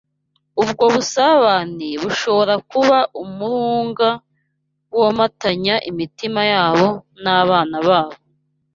Ubwo 0.61 0.83
busabane 0.95 1.87
bushobora 2.03 2.55
kuba 2.71 2.97
umurunga 3.23 4.07
womatanya 4.99 5.75
imitima 5.89 6.41
yabo 6.53 6.87
n’abana 7.23 7.77
babo 7.87 8.15